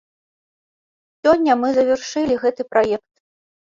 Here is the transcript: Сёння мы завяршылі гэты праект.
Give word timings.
Сёння 1.21 1.51
мы 1.61 1.67
завяршылі 1.79 2.43
гэты 2.43 2.71
праект. 2.75 3.11